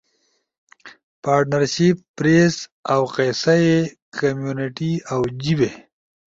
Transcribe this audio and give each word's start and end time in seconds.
پارٹنرشب، 1.23 1.95
پریس، 2.17 2.55
اؤ 2.91 3.03
قصہ 3.13 3.53
ئی، 3.63 3.75
کمیونٹی 4.17 4.91
اؤ 5.11 5.21
جیِبے 5.41 5.69